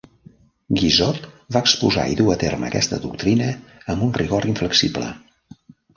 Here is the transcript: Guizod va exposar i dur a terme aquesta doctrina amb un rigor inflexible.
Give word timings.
Guizod 0.77 1.27
va 1.57 1.61
exposar 1.65 2.05
i 2.13 2.17
dur 2.21 2.27
a 2.35 2.37
terme 2.45 2.67
aquesta 2.69 2.99
doctrina 3.05 3.51
amb 3.95 4.07
un 4.07 4.15
rigor 4.23 4.49
inflexible. 4.53 5.13